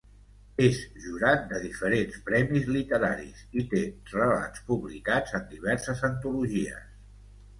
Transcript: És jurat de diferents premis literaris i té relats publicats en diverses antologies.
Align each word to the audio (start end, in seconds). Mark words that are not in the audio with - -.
És 0.67 0.77
jurat 1.01 1.43
de 1.51 1.59
diferents 1.65 2.15
premis 2.29 2.65
literaris 2.77 3.43
i 3.63 3.67
té 3.73 3.81
relats 4.15 4.63
publicats 4.71 5.37
en 5.41 5.47
diverses 5.53 6.01
antologies. 6.13 6.89